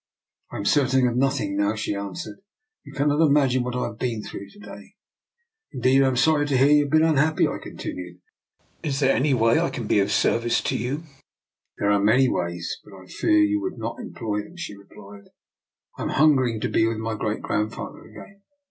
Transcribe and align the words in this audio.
"I 0.51 0.57
am 0.57 0.65
certain 0.65 1.07
of 1.07 1.15
nothing 1.15 1.55
now," 1.55 1.75
she 1.75 1.93
an 1.93 2.13
swered." 2.15 2.37
You 2.83 2.91
cannot 2.91 3.21
imagine 3.23 3.61
what 3.61 3.75
I 3.75 3.83
have 3.85 3.99
been 3.99 4.23
through 4.23 4.49
to 4.49 4.57
day."" 4.59 4.65
I 4.73 4.73
am 4.81 4.91
indeed 5.73 6.17
sorry 6.17 6.47
to 6.47 6.57
hear 6.57 6.71
you 6.71 6.85
have 6.85 6.89
been 6.89 7.03
unhappy," 7.03 7.47
I 7.47 7.59
continued." 7.61 8.17
Is 8.83 8.99
there 8.99 9.15
any 9.15 9.35
way 9.35 9.59
in 9.59 9.63
which 9.63 9.73
I 9.73 9.75
can 9.75 9.85
be 9.85 9.99
of 9.99 10.11
service 10.11 10.59
to 10.61 10.75
you? 10.75 11.03
""There 11.77 11.91
are 11.91 11.99
many 12.01 12.27
ways, 12.27 12.77
but 12.83 12.95
I 12.97 13.05
fear 13.05 13.29
you 13.43 13.59
l8o 13.61 13.77
DR. 13.77 13.77
NIKOLA'S 13.77 13.77
EXPERIMENT. 13.77 13.77
would 13.77 13.77
not 13.77 13.99
employ 14.09 14.41
them," 14.41 14.57
she 14.57 14.75
replied." 14.75 15.29
I 15.99 16.01
am 16.01 16.09
hungering 16.09 16.59
to 16.61 16.67
be 16.67 16.87
with 16.87 16.97
my 16.97 17.13
great 17.13 17.43
grandfa 17.43 17.91
ther 17.93 18.03
again. 18.09 18.41